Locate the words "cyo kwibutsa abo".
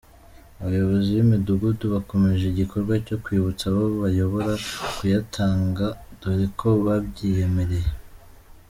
3.07-3.83